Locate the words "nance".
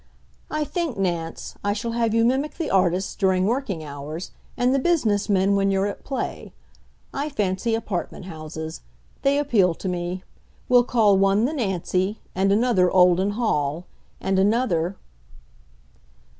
0.97-1.53